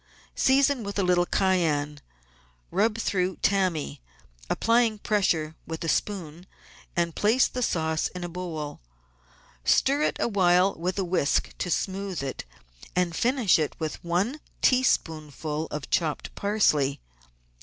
Season 0.33 0.83
with 0.83 0.97
a 0.97 1.03
little 1.03 1.27
cayenne; 1.27 1.99
rub 2.71 2.97
through 2.97 3.35
tammy, 3.35 4.01
applying 4.49 4.97
pressure 4.97 5.53
with 5.67 5.83
a 5.83 5.87
spoon, 5.87 6.47
and 6.95 7.13
put 7.15 7.51
the 7.53 7.61
sauce 7.61 8.07
in 8.07 8.23
a 8.23 8.27
bowl. 8.27 8.79
Stir 9.63 10.01
it 10.01 10.17
awhile 10.19 10.73
with 10.73 10.97
a 10.97 11.03
whisk 11.05 11.55
to 11.59 11.69
smooth 11.69 12.23
it, 12.23 12.45
and 12.95 13.15
finish 13.15 13.59
with 13.77 14.03
one 14.03 14.39
teaspoonful 14.63 15.67
of 15.67 15.87
chopped 15.91 16.33
parsley. 16.33 16.99